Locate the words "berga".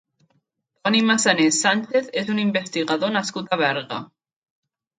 3.65-4.01